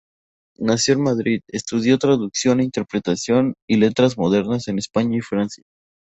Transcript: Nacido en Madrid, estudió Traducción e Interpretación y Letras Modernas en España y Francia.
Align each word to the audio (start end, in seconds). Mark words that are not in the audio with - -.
Nacido 0.57 0.97
en 0.97 1.03
Madrid, 1.03 1.41
estudió 1.49 1.99
Traducción 1.99 2.59
e 2.59 2.63
Interpretación 2.63 3.53
y 3.69 3.77
Letras 3.77 4.17
Modernas 4.17 4.67
en 4.67 4.79
España 4.79 5.15
y 5.19 5.21
Francia. 5.21 5.63